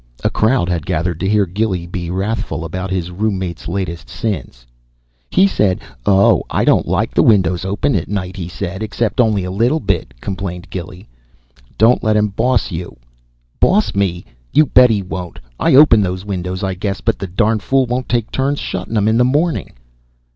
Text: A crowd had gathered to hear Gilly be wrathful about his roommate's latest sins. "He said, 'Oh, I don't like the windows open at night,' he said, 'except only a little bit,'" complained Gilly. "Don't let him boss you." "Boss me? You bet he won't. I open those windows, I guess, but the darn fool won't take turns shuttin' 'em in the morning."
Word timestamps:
A 0.23 0.31
crowd 0.31 0.67
had 0.67 0.87
gathered 0.87 1.19
to 1.19 1.29
hear 1.29 1.45
Gilly 1.45 1.85
be 1.85 2.09
wrathful 2.09 2.65
about 2.65 2.89
his 2.89 3.11
roommate's 3.11 3.67
latest 3.67 4.09
sins. 4.09 4.65
"He 5.29 5.45
said, 5.45 5.79
'Oh, 6.07 6.41
I 6.49 6.65
don't 6.65 6.87
like 6.87 7.13
the 7.13 7.21
windows 7.21 7.65
open 7.65 7.93
at 7.93 8.07
night,' 8.07 8.35
he 8.35 8.47
said, 8.47 8.81
'except 8.81 9.21
only 9.21 9.43
a 9.43 9.51
little 9.51 9.79
bit,'" 9.79 10.19
complained 10.19 10.71
Gilly. 10.71 11.07
"Don't 11.77 12.03
let 12.03 12.17
him 12.17 12.29
boss 12.29 12.71
you." 12.71 12.97
"Boss 13.59 13.93
me? 13.93 14.25
You 14.51 14.65
bet 14.65 14.89
he 14.89 15.03
won't. 15.03 15.37
I 15.59 15.75
open 15.75 16.01
those 16.01 16.25
windows, 16.25 16.63
I 16.63 16.73
guess, 16.73 16.99
but 16.99 17.19
the 17.19 17.27
darn 17.27 17.59
fool 17.59 17.85
won't 17.85 18.09
take 18.09 18.31
turns 18.31 18.57
shuttin' 18.57 18.97
'em 18.97 19.07
in 19.07 19.17
the 19.19 19.23
morning." 19.23 19.71